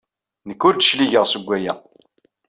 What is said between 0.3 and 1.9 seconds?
Nekk ur d-cligeɣ seg waya.